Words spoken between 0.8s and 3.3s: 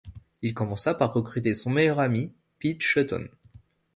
par recruter son meilleur ami, Pete Shotton.